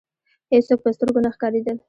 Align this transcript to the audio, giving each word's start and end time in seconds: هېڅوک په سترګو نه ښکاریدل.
هېڅوک 0.53 0.79
په 0.83 0.89
سترګو 0.95 1.19
نه 1.25 1.29
ښکاریدل. 1.35 1.77